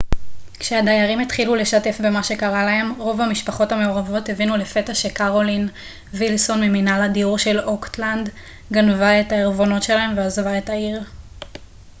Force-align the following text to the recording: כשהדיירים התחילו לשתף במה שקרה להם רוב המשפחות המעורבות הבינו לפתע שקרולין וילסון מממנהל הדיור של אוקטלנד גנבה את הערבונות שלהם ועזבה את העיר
כשהדיירים 0.59 1.19
התחילו 1.19 1.55
לשתף 1.55 1.99
במה 2.03 2.23
שקרה 2.23 2.65
להם 2.65 2.93
רוב 3.01 3.21
המשפחות 3.21 3.71
המעורבות 3.71 4.29
הבינו 4.29 4.57
לפתע 4.57 4.93
שקרולין 4.93 5.69
וילסון 6.13 6.63
מממנהל 6.63 7.01
הדיור 7.01 7.37
של 7.37 7.59
אוקטלנד 7.59 8.29
גנבה 8.71 9.21
את 9.21 9.31
הערבונות 9.31 9.83
שלהם 9.83 10.17
ועזבה 10.17 10.57
את 10.57 10.69
העיר 10.69 11.03